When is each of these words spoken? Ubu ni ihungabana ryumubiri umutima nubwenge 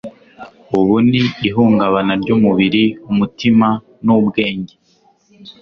Ubu 0.77 0.95
ni 1.09 1.21
ihungabana 1.47 2.13
ryumubiri 2.21 2.83
umutima 3.11 3.67
nubwenge 4.05 4.73